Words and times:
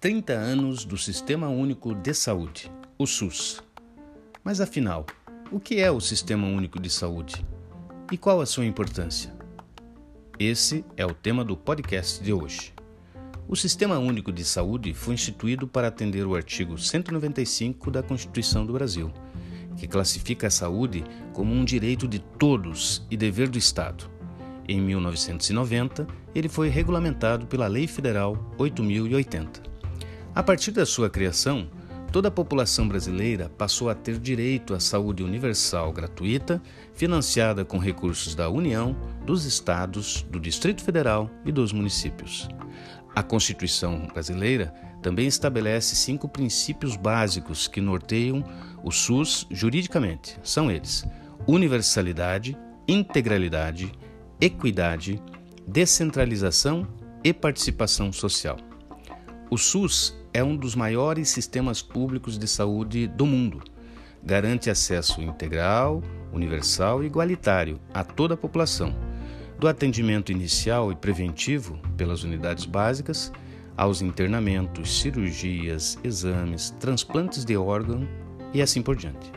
Trinta 0.00 0.32
anos 0.32 0.86
do 0.86 0.96
Sistema 0.96 1.50
Único 1.50 1.94
de 1.94 2.14
Saúde, 2.14 2.72
o 2.96 3.06
SUS. 3.06 3.62
Mas 4.42 4.58
afinal, 4.58 5.04
o 5.52 5.60
que 5.60 5.78
é 5.78 5.90
o 5.90 6.00
Sistema 6.00 6.46
Único 6.46 6.80
de 6.80 6.88
Saúde? 6.88 7.44
E 8.10 8.16
qual 8.16 8.40
a 8.40 8.46
sua 8.46 8.64
importância? 8.64 9.36
Esse 10.38 10.82
é 10.96 11.04
o 11.04 11.12
tema 11.12 11.44
do 11.44 11.54
podcast 11.54 12.24
de 12.24 12.32
hoje. 12.32 12.72
O 13.46 13.54
Sistema 13.54 13.98
Único 13.98 14.32
de 14.32 14.42
Saúde 14.42 14.94
foi 14.94 15.12
instituído 15.12 15.68
para 15.68 15.88
atender 15.88 16.26
o 16.26 16.34
artigo 16.34 16.78
195 16.78 17.90
da 17.90 18.02
Constituição 18.02 18.64
do 18.64 18.72
Brasil, 18.72 19.12
que 19.80 19.88
classifica 19.88 20.48
a 20.48 20.50
saúde 20.50 21.02
como 21.32 21.54
um 21.54 21.64
direito 21.64 22.06
de 22.06 22.18
todos 22.18 23.02
e 23.10 23.16
dever 23.16 23.48
do 23.48 23.56
Estado. 23.56 24.10
Em 24.68 24.78
1990, 24.78 26.06
ele 26.34 26.50
foi 26.50 26.68
regulamentado 26.68 27.46
pela 27.46 27.66
Lei 27.66 27.86
Federal 27.86 28.36
8080. 28.58 29.62
A 30.34 30.42
partir 30.42 30.70
da 30.72 30.84
sua 30.84 31.08
criação, 31.08 31.66
toda 32.12 32.28
a 32.28 32.30
população 32.30 32.86
brasileira 32.86 33.48
passou 33.48 33.88
a 33.88 33.94
ter 33.94 34.18
direito 34.18 34.74
à 34.74 34.80
saúde 34.80 35.22
universal 35.22 35.90
gratuita, 35.94 36.62
financiada 36.92 37.64
com 37.64 37.78
recursos 37.78 38.34
da 38.34 38.50
União, 38.50 38.94
dos 39.24 39.46
estados, 39.46 40.26
do 40.30 40.38
Distrito 40.38 40.84
Federal 40.84 41.30
e 41.46 41.50
dos 41.50 41.72
municípios. 41.72 42.46
A 43.16 43.22
Constituição 43.22 44.06
brasileira 44.12 44.74
também 45.02 45.26
estabelece 45.26 45.96
cinco 45.96 46.28
princípios 46.28 46.96
básicos 46.96 47.66
que 47.66 47.80
norteiam 47.80 48.44
o 48.82 48.90
SUS 48.90 49.46
juridicamente. 49.50 50.38
São 50.42 50.70
eles: 50.70 51.04
universalidade, 51.46 52.56
integralidade, 52.86 53.92
equidade, 54.40 55.22
descentralização 55.66 56.86
e 57.22 57.32
participação 57.32 58.12
social. 58.12 58.56
O 59.50 59.58
SUS 59.58 60.16
é 60.32 60.44
um 60.44 60.56
dos 60.56 60.74
maiores 60.74 61.28
sistemas 61.28 61.82
públicos 61.82 62.38
de 62.38 62.46
saúde 62.46 63.06
do 63.06 63.26
mundo. 63.26 63.62
Garante 64.22 64.70
acesso 64.70 65.20
integral, 65.22 66.02
universal 66.32 67.02
e 67.02 67.06
igualitário 67.06 67.80
a 67.92 68.04
toda 68.04 68.34
a 68.34 68.36
população, 68.36 68.94
do 69.58 69.66
atendimento 69.66 70.30
inicial 70.30 70.92
e 70.92 70.96
preventivo 70.96 71.78
pelas 71.96 72.22
unidades 72.22 72.64
básicas 72.64 73.32
aos 73.80 74.02
internamentos, 74.02 75.00
cirurgias, 75.00 75.98
exames, 76.04 76.68
transplantes 76.78 77.46
de 77.46 77.56
órgão 77.56 78.06
e 78.52 78.60
assim 78.60 78.82
por 78.82 78.94
diante. 78.94 79.32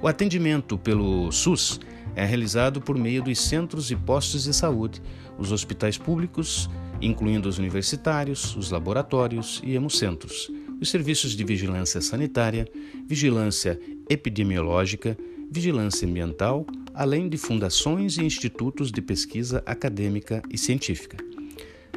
O 0.00 0.06
atendimento 0.06 0.78
pelo 0.78 1.32
SUS 1.32 1.80
é 2.14 2.24
realizado 2.24 2.80
por 2.80 2.96
meio 2.96 3.20
dos 3.20 3.40
centros 3.40 3.90
e 3.90 3.96
postos 3.96 4.44
de 4.44 4.54
saúde, 4.54 5.02
os 5.36 5.50
hospitais 5.50 5.98
públicos 5.98 6.70
incluindo 7.00 7.48
os 7.48 7.58
universitários, 7.58 8.54
os 8.54 8.70
laboratórios 8.70 9.60
e 9.64 9.74
hemocentros, 9.74 10.48
os 10.80 10.88
serviços 10.88 11.32
de 11.32 11.42
vigilância 11.42 12.00
sanitária, 12.00 12.68
vigilância 13.08 13.80
epidemiológica, 14.08 15.18
vigilância 15.50 16.06
ambiental, 16.06 16.64
além 16.94 17.28
de 17.28 17.36
fundações 17.36 18.18
e 18.18 18.24
institutos 18.24 18.92
de 18.92 19.02
pesquisa 19.02 19.64
acadêmica 19.66 20.42
e 20.48 20.56
científica. 20.56 21.29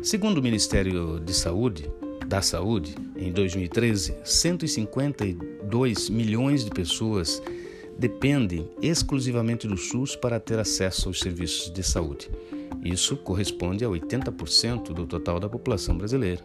Segundo 0.03 0.39
o 0.39 0.43
Ministério 0.43 1.17
de 1.17 1.33
Saúde, 1.33 1.89
da 2.27 2.41
Saúde, 2.41 2.93
em 3.15 3.31
2013, 3.31 4.13
152 4.21 6.09
milhões 6.09 6.65
de 6.65 6.71
pessoas 6.71 7.41
dependem 7.97 8.69
exclusivamente 8.81 9.65
do 9.65 9.77
SUS 9.77 10.17
para 10.17 10.41
ter 10.41 10.59
acesso 10.59 11.07
aos 11.07 11.21
serviços 11.21 11.71
de 11.71 11.81
saúde. 11.81 12.29
Isso 12.83 13.15
corresponde 13.15 13.85
a 13.85 13.87
80% 13.87 14.91
do 14.91 15.07
total 15.07 15.39
da 15.39 15.47
população 15.47 15.97
brasileira. 15.97 16.41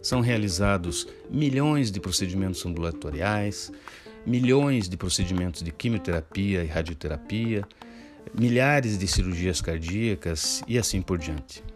São 0.00 0.20
realizados 0.20 1.08
milhões 1.28 1.90
de 1.90 1.98
procedimentos 1.98 2.64
ambulatoriais, 2.64 3.72
milhões 4.24 4.88
de 4.88 4.96
procedimentos 4.96 5.64
de 5.64 5.72
quimioterapia 5.72 6.62
e 6.62 6.68
radioterapia, 6.68 7.66
milhares 8.32 8.96
de 8.96 9.08
cirurgias 9.08 9.60
cardíacas 9.60 10.62
e 10.68 10.78
assim 10.78 11.02
por 11.02 11.18
diante. 11.18 11.73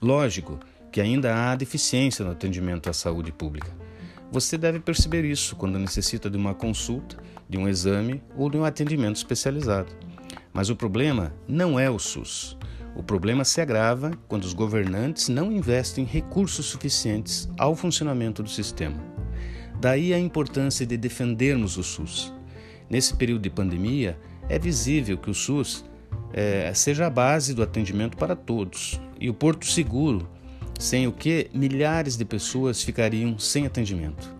Lógico 0.00 0.60
que 0.92 1.00
ainda 1.00 1.34
há 1.34 1.56
deficiência 1.56 2.24
no 2.24 2.30
atendimento 2.30 2.88
à 2.88 2.92
saúde 2.92 3.32
pública. 3.32 3.70
Você 4.30 4.56
deve 4.56 4.78
perceber 4.78 5.24
isso 5.24 5.56
quando 5.56 5.78
necessita 5.78 6.30
de 6.30 6.36
uma 6.36 6.54
consulta, 6.54 7.16
de 7.48 7.58
um 7.58 7.68
exame 7.68 8.22
ou 8.36 8.48
de 8.48 8.56
um 8.56 8.64
atendimento 8.64 9.16
especializado. 9.16 9.92
Mas 10.52 10.70
o 10.70 10.76
problema 10.76 11.34
não 11.48 11.80
é 11.80 11.90
o 11.90 11.98
SUS. 11.98 12.56
O 12.94 13.02
problema 13.02 13.44
se 13.44 13.60
agrava 13.60 14.12
quando 14.28 14.44
os 14.44 14.52
governantes 14.52 15.28
não 15.28 15.50
investem 15.50 16.04
recursos 16.04 16.66
suficientes 16.66 17.48
ao 17.58 17.74
funcionamento 17.74 18.42
do 18.42 18.50
sistema. 18.50 19.02
Daí 19.80 20.14
a 20.14 20.18
importância 20.18 20.86
de 20.86 20.96
defendermos 20.96 21.76
o 21.76 21.82
SUS. 21.82 22.32
Nesse 22.88 23.14
período 23.14 23.42
de 23.42 23.50
pandemia, 23.50 24.18
é 24.48 24.58
visível 24.58 25.18
que 25.18 25.30
o 25.30 25.34
SUS 25.34 25.84
é, 26.32 26.72
seja 26.74 27.06
a 27.06 27.10
base 27.10 27.54
do 27.54 27.62
atendimento 27.62 28.16
para 28.16 28.36
todos 28.36 29.00
e 29.20 29.28
o 29.28 29.34
porto 29.34 29.66
seguro, 29.66 30.28
sem 30.78 31.06
o 31.06 31.12
que 31.12 31.50
milhares 31.52 32.16
de 32.16 32.24
pessoas 32.24 32.82
ficariam 32.82 33.38
sem 33.38 33.66
atendimento. 33.66 34.34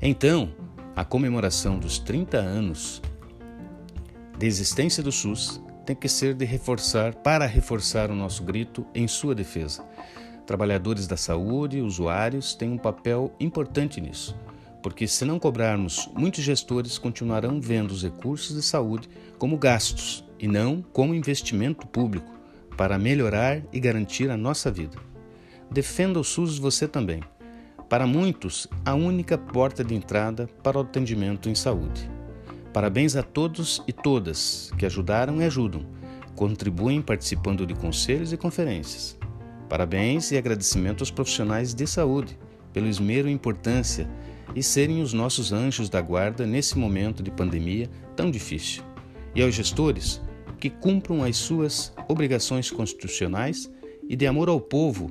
Então, 0.00 0.52
a 0.94 1.04
comemoração 1.04 1.78
dos 1.78 1.98
30 1.98 2.38
anos 2.38 3.00
de 4.38 4.46
existência 4.46 5.02
do 5.02 5.10
SUS 5.10 5.60
tem 5.86 5.96
que 5.96 6.08
ser 6.08 6.34
de 6.34 6.44
reforçar, 6.44 7.14
para 7.14 7.46
reforçar 7.46 8.10
o 8.10 8.14
nosso 8.14 8.42
grito 8.42 8.86
em 8.94 9.08
sua 9.08 9.34
defesa. 9.34 9.84
Trabalhadores 10.46 11.06
da 11.06 11.16
saúde, 11.16 11.80
usuários, 11.80 12.54
têm 12.54 12.70
um 12.70 12.78
papel 12.78 13.32
importante 13.40 14.00
nisso, 14.00 14.36
porque 14.82 15.08
se 15.08 15.24
não 15.24 15.38
cobrarmos, 15.38 16.08
muitos 16.14 16.44
gestores 16.44 16.98
continuarão 16.98 17.60
vendo 17.60 17.90
os 17.90 18.02
recursos 18.02 18.54
de 18.54 18.62
saúde 18.62 19.08
como 19.38 19.56
gastos 19.56 20.27
e 20.38 20.46
não 20.46 20.82
como 20.92 21.14
investimento 21.14 21.86
público 21.86 22.32
para 22.76 22.98
melhorar 22.98 23.60
e 23.72 23.80
garantir 23.80 24.30
a 24.30 24.36
nossa 24.36 24.70
vida. 24.70 24.96
Defenda 25.70 26.20
o 26.20 26.24
SUS 26.24 26.58
você 26.58 26.86
também. 26.86 27.20
Para 27.88 28.06
muitos, 28.06 28.68
a 28.84 28.94
única 28.94 29.36
porta 29.36 29.82
de 29.82 29.94
entrada 29.94 30.48
para 30.62 30.78
o 30.78 30.82
atendimento 30.82 31.48
em 31.48 31.54
saúde. 31.54 32.08
Parabéns 32.72 33.16
a 33.16 33.22
todos 33.22 33.82
e 33.88 33.92
todas 33.92 34.70
que 34.78 34.86
ajudaram 34.86 35.40
e 35.40 35.44
ajudam, 35.44 35.84
contribuem 36.36 37.02
participando 37.02 37.66
de 37.66 37.74
conselhos 37.74 38.32
e 38.32 38.36
conferências. 38.36 39.18
Parabéns 39.68 40.30
e 40.30 40.36
agradecimento 40.36 41.00
aos 41.00 41.10
profissionais 41.10 41.74
de 41.74 41.86
saúde 41.86 42.38
pelo 42.72 42.86
esmero 42.86 43.28
e 43.28 43.32
importância 43.32 44.08
e 44.54 44.62
serem 44.62 45.02
os 45.02 45.12
nossos 45.12 45.52
anjos 45.52 45.88
da 45.88 46.00
guarda 46.00 46.46
nesse 46.46 46.78
momento 46.78 47.22
de 47.22 47.30
pandemia 47.30 47.90
tão 48.14 48.30
difícil. 48.30 48.82
E 49.34 49.42
aos 49.42 49.54
gestores 49.54 50.20
que 50.58 50.70
cumpram 50.70 51.22
as 51.22 51.36
suas 51.36 51.92
obrigações 52.08 52.70
constitucionais 52.70 53.70
e 54.08 54.16
de 54.16 54.26
amor 54.26 54.48
ao 54.48 54.60
povo 54.60 55.10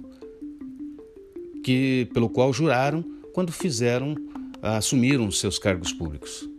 que 1.64 2.08
pelo 2.14 2.30
qual 2.30 2.52
juraram 2.54 3.04
quando 3.34 3.52
fizeram 3.52 4.16
assumiram 4.62 5.30
seus 5.32 5.60
cargos 5.60 5.94
públicos. 5.94 6.50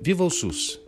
Viva 0.00 0.24
o 0.24 0.30
SUS! 0.30 0.80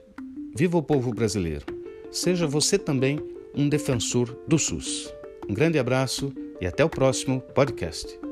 Viva 0.57 0.79
o 0.79 0.83
povo 0.83 1.13
brasileiro! 1.13 1.67
Seja 2.11 2.47
você 2.47 2.79
também 2.79 3.19
um 3.55 3.69
defensor 3.69 4.37
do 4.49 4.59
SUS. 4.59 5.13
Um 5.49 5.55
grande 5.55 5.79
abraço 5.79 6.33
e 6.61 6.67
até 6.67 6.85
o 6.85 6.89
próximo 6.89 7.41
podcast. 7.55 8.24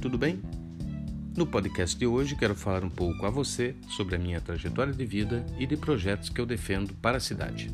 Tudo 0.00 0.16
bem? 0.16 0.40
No 1.36 1.46
podcast 1.46 1.96
de 1.96 2.06
hoje 2.06 2.34
quero 2.34 2.54
falar 2.54 2.82
um 2.82 2.88
pouco 2.88 3.26
a 3.26 3.30
você 3.30 3.76
sobre 3.90 4.16
a 4.16 4.18
minha 4.18 4.40
trajetória 4.40 4.94
de 4.94 5.04
vida 5.04 5.44
e 5.58 5.66
de 5.66 5.76
projetos 5.76 6.30
que 6.30 6.40
eu 6.40 6.46
defendo 6.46 6.94
para 6.94 7.18
a 7.18 7.20
cidade. 7.20 7.70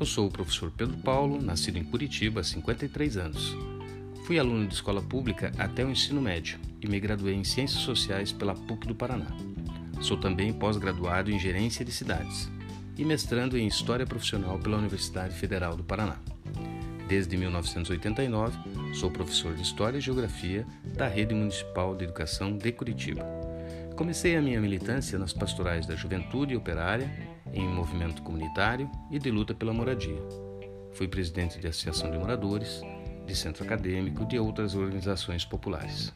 Eu 0.00 0.06
sou 0.06 0.28
o 0.28 0.30
professor 0.30 0.72
Pedro 0.74 0.96
Paulo, 0.98 1.42
nascido 1.42 1.76
em 1.76 1.84
Curitiba 1.84 2.40
há 2.40 2.44
53 2.44 3.18
anos. 3.18 3.54
Fui 4.24 4.38
aluno 4.38 4.66
de 4.66 4.72
escola 4.72 5.02
pública 5.02 5.52
até 5.58 5.84
o 5.84 5.90
ensino 5.90 6.22
médio 6.22 6.58
e 6.80 6.86
me 6.88 6.98
graduei 6.98 7.34
em 7.34 7.44
Ciências 7.44 7.82
Sociais 7.82 8.32
pela 8.32 8.54
PUC 8.54 8.86
do 8.86 8.94
Paraná. 8.94 9.26
Sou 10.00 10.16
também 10.16 10.54
pós-graduado 10.54 11.30
em 11.30 11.38
Gerência 11.38 11.84
de 11.84 11.92
Cidades 11.92 12.50
e 12.96 13.04
mestrando 13.04 13.58
em 13.58 13.66
História 13.66 14.06
Profissional 14.06 14.58
pela 14.58 14.78
Universidade 14.78 15.34
Federal 15.34 15.76
do 15.76 15.84
Paraná. 15.84 16.16
Desde 17.12 17.36
1989, 17.36 18.58
sou 18.94 19.10
professor 19.10 19.54
de 19.54 19.60
História 19.60 19.98
e 19.98 20.00
Geografia 20.00 20.66
da 20.96 21.06
Rede 21.06 21.34
Municipal 21.34 21.94
de 21.94 22.04
Educação 22.04 22.56
de 22.56 22.72
Curitiba. 22.72 23.22
Comecei 23.94 24.34
a 24.34 24.40
minha 24.40 24.58
militância 24.58 25.18
nas 25.18 25.30
pastorais 25.30 25.84
da 25.84 25.94
Juventude 25.94 26.56
Operária 26.56 27.12
em 27.52 27.68
movimento 27.68 28.22
comunitário 28.22 28.90
e 29.10 29.18
de 29.18 29.30
luta 29.30 29.52
pela 29.52 29.74
moradia. 29.74 30.16
Fui 30.94 31.06
presidente 31.06 31.60
de 31.60 31.66
associação 31.66 32.10
de 32.10 32.16
moradores, 32.16 32.80
de 33.26 33.36
centro 33.36 33.62
acadêmico 33.62 34.22
e 34.22 34.28
de 34.28 34.38
outras 34.38 34.74
organizações 34.74 35.44
populares. 35.44 36.14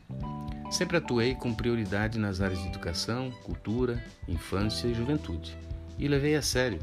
Sempre 0.71 0.97
atuei 0.97 1.35
com 1.35 1.53
prioridade 1.53 2.19
nas 2.19 2.41
áreas 2.41 2.63
de 2.63 2.69
educação, 2.69 3.31
cultura, 3.45 4.03
infância 4.27 4.89
e 4.89 4.95
juventude, 4.95 5.59
e 5.99 6.09
levei 6.09 6.37
a 6.37 6.41
sério, 6.41 6.79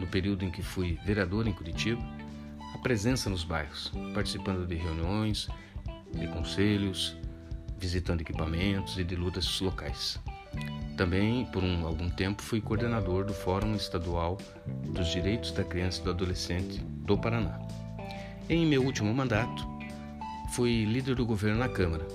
no 0.00 0.06
período 0.06 0.42
em 0.42 0.50
que 0.50 0.62
fui 0.62 0.98
vereador 1.04 1.46
em 1.46 1.52
Curitiba, 1.52 2.17
a 2.74 2.78
presença 2.78 3.28
nos 3.30 3.44
bairros, 3.44 3.92
participando 4.14 4.66
de 4.66 4.74
reuniões, 4.74 5.48
de 6.12 6.26
conselhos, 6.28 7.16
visitando 7.78 8.20
equipamentos 8.20 8.98
e 8.98 9.04
de 9.04 9.14
lutas 9.14 9.60
locais. 9.60 10.18
Também, 10.96 11.44
por 11.46 11.62
um, 11.62 11.86
algum 11.86 12.10
tempo, 12.10 12.42
fui 12.42 12.60
coordenador 12.60 13.24
do 13.24 13.32
Fórum 13.32 13.74
Estadual 13.76 14.36
dos 14.66 15.08
Direitos 15.08 15.52
da 15.52 15.62
Criança 15.62 16.00
e 16.00 16.04
do 16.04 16.10
Adolescente 16.10 16.80
do 16.80 17.16
Paraná. 17.16 17.58
Em 18.48 18.66
meu 18.66 18.82
último 18.82 19.12
mandato, 19.14 19.66
fui 20.52 20.84
líder 20.84 21.14
do 21.14 21.24
governo 21.24 21.60
na 21.60 21.68
Câmara. 21.68 22.06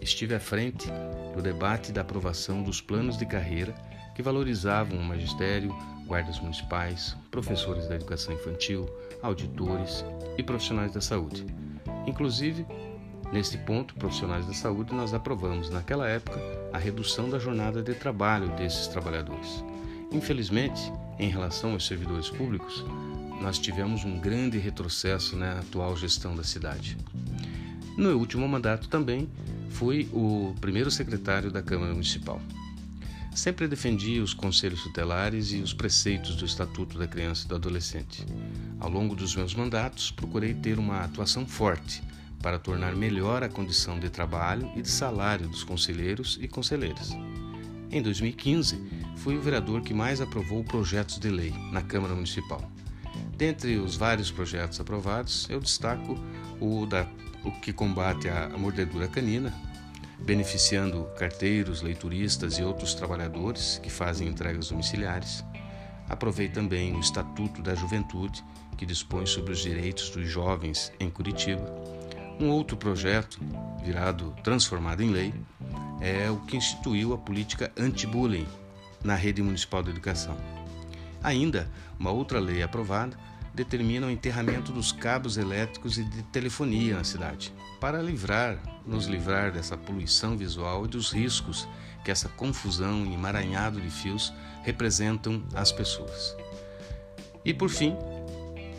Estive 0.00 0.34
à 0.34 0.40
frente 0.40 0.88
do 1.34 1.42
debate 1.42 1.92
da 1.92 2.00
aprovação 2.00 2.62
dos 2.62 2.80
planos 2.80 3.18
de 3.18 3.26
carreira 3.26 3.74
que 4.14 4.22
valorizavam 4.22 4.98
o 4.98 5.04
magistério, 5.04 5.76
guardas 6.08 6.40
municipais, 6.40 7.16
professores 7.30 7.86
da 7.86 7.94
educação 7.94 8.34
infantil, 8.34 8.88
auditores 9.22 10.04
e 10.36 10.42
profissionais 10.42 10.92
da 10.92 11.00
saúde. 11.00 11.46
Inclusive, 12.06 12.66
Neste 13.32 13.58
ponto, 13.58 13.94
profissionais 13.94 14.46
da 14.46 14.54
saúde, 14.54 14.94
nós 14.94 15.12
aprovamos, 15.12 15.68
naquela 15.68 16.08
época, 16.08 16.40
a 16.72 16.78
redução 16.78 17.28
da 17.28 17.38
jornada 17.38 17.82
de 17.82 17.92
trabalho 17.94 18.48
desses 18.56 18.86
trabalhadores. 18.86 19.62
Infelizmente, 20.10 20.80
em 21.18 21.28
relação 21.28 21.72
aos 21.72 21.86
servidores 21.86 22.30
públicos, 22.30 22.82
nós 23.42 23.58
tivemos 23.58 24.02
um 24.02 24.18
grande 24.18 24.58
retrocesso 24.58 25.36
na 25.36 25.58
atual 25.58 25.94
gestão 25.94 26.34
da 26.34 26.42
cidade. 26.42 26.96
No 27.98 28.16
último 28.16 28.48
mandato 28.48 28.88
também 28.88 29.28
fui 29.68 30.08
o 30.12 30.54
primeiro 30.58 30.90
secretário 30.90 31.50
da 31.50 31.62
Câmara 31.62 31.92
Municipal. 31.92 32.40
Sempre 33.34 33.68
defendi 33.68 34.20
os 34.20 34.34
conselhos 34.34 34.82
tutelares 34.82 35.52
e 35.52 35.56
os 35.56 35.72
preceitos 35.72 36.34
do 36.36 36.44
Estatuto 36.44 36.98
da 36.98 37.06
Criança 37.06 37.44
e 37.44 37.48
do 37.48 37.54
Adolescente. 37.54 38.24
Ao 38.80 38.90
longo 38.90 39.14
dos 39.14 39.36
meus 39.36 39.54
mandatos, 39.54 40.10
procurei 40.10 40.54
ter 40.54 40.78
uma 40.78 41.00
atuação 41.00 41.46
forte 41.46 42.02
para 42.42 42.58
tornar 42.58 42.94
melhor 42.94 43.42
a 43.42 43.48
condição 43.48 43.98
de 43.98 44.10
trabalho 44.10 44.70
e 44.76 44.82
de 44.82 44.88
salário 44.88 45.48
dos 45.48 45.64
conselheiros 45.64 46.38
e 46.40 46.48
conselheiras. 46.48 47.16
Em 47.90 48.02
2015, 48.02 48.80
fui 49.16 49.36
o 49.36 49.40
vereador 49.40 49.82
que 49.82 49.94
mais 49.94 50.20
aprovou 50.20 50.62
projetos 50.62 51.18
de 51.18 51.30
lei 51.30 51.52
na 51.72 51.82
Câmara 51.82 52.14
Municipal. 52.14 52.70
Dentre 53.36 53.76
os 53.78 53.96
vários 53.96 54.30
projetos 54.30 54.80
aprovados, 54.80 55.48
eu 55.48 55.60
destaco 55.60 56.18
o, 56.60 56.86
da, 56.86 57.08
o 57.44 57.50
que 57.52 57.72
combate 57.72 58.28
a 58.28 58.48
mordedura 58.58 59.08
canina, 59.08 59.52
beneficiando 60.18 61.04
carteiros, 61.16 61.82
leituristas 61.82 62.58
e 62.58 62.62
outros 62.62 62.94
trabalhadores 62.94 63.78
que 63.82 63.90
fazem 63.90 64.28
entregas 64.28 64.68
domiciliares. 64.68 65.44
Aprovei 66.08 66.48
também 66.48 66.94
o 66.94 67.00
Estatuto 67.00 67.62
da 67.62 67.74
Juventude, 67.74 68.44
que 68.76 68.86
dispõe 68.86 69.26
sobre 69.26 69.52
os 69.52 69.60
direitos 69.60 70.10
dos 70.10 70.28
jovens 70.28 70.92
em 70.98 71.10
Curitiba 71.10 71.88
um 72.40 72.50
outro 72.50 72.76
projeto, 72.76 73.40
virado 73.82 74.34
transformado 74.42 75.02
em 75.02 75.10
lei, 75.10 75.34
é 76.00 76.30
o 76.30 76.36
que 76.36 76.56
instituiu 76.56 77.12
a 77.12 77.18
política 77.18 77.72
anti-bullying 77.76 78.46
na 79.02 79.14
rede 79.14 79.42
municipal 79.42 79.82
de 79.82 79.90
educação. 79.90 80.36
Ainda, 81.22 81.68
uma 81.98 82.10
outra 82.10 82.38
lei 82.38 82.62
aprovada 82.62 83.18
determina 83.58 84.06
o 84.06 84.10
enterramento 84.10 84.70
dos 84.70 84.92
cabos 84.92 85.36
elétricos 85.36 85.98
e 85.98 86.04
de 86.04 86.22
telefonia 86.24 86.96
na 86.96 87.02
cidade, 87.02 87.52
para 87.80 88.00
livrar, 88.00 88.56
nos 88.86 89.06
livrar 89.06 89.50
dessa 89.50 89.76
poluição 89.76 90.36
visual 90.36 90.84
e 90.84 90.88
dos 90.88 91.10
riscos 91.10 91.68
que 92.04 92.10
essa 92.12 92.28
confusão 92.28 93.04
e 93.04 93.14
emaranhado 93.14 93.80
de 93.80 93.90
fios 93.90 94.32
representam 94.62 95.42
às 95.54 95.72
pessoas. 95.72 96.36
E 97.44 97.52
por 97.52 97.68
fim, 97.68 97.96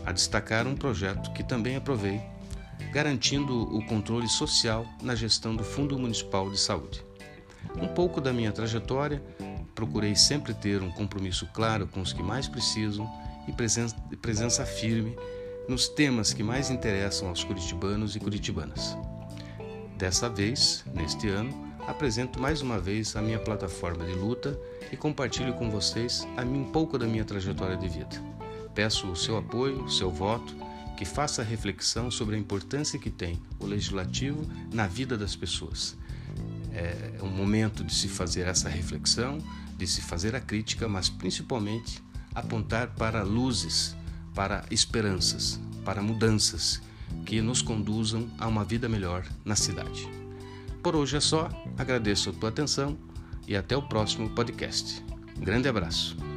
a 0.05 0.13
destacar 0.13 0.65
um 0.65 0.75
projeto 0.75 1.33
que 1.33 1.43
também 1.43 1.75
aprovei 1.75 2.21
garantindo 2.93 3.63
o 3.75 3.85
controle 3.85 4.29
social 4.29 4.85
na 5.01 5.13
gestão 5.13 5.53
do 5.53 5.63
Fundo 5.63 5.99
Municipal 5.99 6.49
de 6.49 6.57
Saúde. 6.57 7.03
Um 7.75 7.87
pouco 7.89 8.21
da 8.21 8.31
minha 8.31 8.53
trajetória, 8.53 9.21
procurei 9.75 10.15
sempre 10.15 10.53
ter 10.53 10.81
um 10.81 10.89
compromisso 10.89 11.45
claro 11.53 11.85
com 11.85 11.99
os 11.99 12.13
que 12.13 12.23
mais 12.23 12.47
precisam 12.47 13.05
e 13.49 13.51
presença, 13.51 13.95
presença 14.21 14.65
firme 14.65 15.17
nos 15.67 15.87
temas 15.87 16.31
que 16.31 16.43
mais 16.43 16.69
interessam 16.69 17.27
aos 17.27 17.43
curitibanos 17.43 18.15
e 18.15 18.19
curitibanas. 18.19 18.95
Dessa 19.97 20.29
vez, 20.29 20.85
neste 20.93 21.27
ano, 21.27 21.67
apresento 21.87 22.39
mais 22.39 22.61
uma 22.61 22.79
vez 22.79 23.15
a 23.15 23.21
minha 23.21 23.39
plataforma 23.39 24.05
de 24.05 24.13
luta 24.13 24.57
e 24.91 24.95
compartilho 24.95 25.53
com 25.55 25.69
vocês 25.69 26.27
a 26.37 26.45
mim, 26.45 26.69
pouco 26.71 26.97
da 26.97 27.07
minha 27.07 27.25
trajetória 27.25 27.75
de 27.75 27.87
vida. 27.87 28.23
Peço 28.73 29.07
o 29.07 29.15
seu 29.15 29.35
apoio, 29.35 29.83
o 29.83 29.89
seu 29.89 30.09
voto 30.09 30.55
que 30.95 31.05
faça 31.05 31.41
reflexão 31.41 32.11
sobre 32.11 32.35
a 32.35 32.39
importância 32.39 32.99
que 32.99 33.09
tem 33.09 33.41
o 33.59 33.65
legislativo 33.65 34.45
na 34.71 34.85
vida 34.85 35.17
das 35.17 35.35
pessoas. 35.35 35.97
É 36.73 37.23
um 37.23 37.29
momento 37.29 37.83
de 37.83 37.93
se 37.93 38.07
fazer 38.07 38.47
essa 38.47 38.69
reflexão, 38.69 39.39
de 39.77 39.87
se 39.87 40.01
fazer 40.01 40.35
a 40.35 40.39
crítica, 40.39 40.87
mas 40.87 41.09
principalmente 41.09 42.01
apontar 42.33 42.89
para 42.95 43.23
luzes, 43.23 43.95
para 44.33 44.65
esperanças, 44.71 45.59
para 45.83 46.01
mudanças 46.01 46.81
que 47.25 47.41
nos 47.41 47.61
conduzam 47.61 48.29
a 48.37 48.47
uma 48.47 48.63
vida 48.63 48.87
melhor 48.87 49.25
na 49.43 49.55
cidade. 49.55 50.07
Por 50.81 50.95
hoje 50.95 51.17
é 51.17 51.19
só, 51.19 51.49
agradeço 51.77 52.29
a 52.29 52.33
tua 52.33 52.49
atenção 52.49 52.97
e 53.47 53.55
até 53.55 53.75
o 53.75 53.81
próximo 53.81 54.29
podcast. 54.29 55.03
Grande 55.37 55.67
abraço. 55.67 56.28